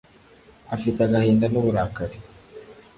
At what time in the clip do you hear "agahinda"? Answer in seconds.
1.03-1.45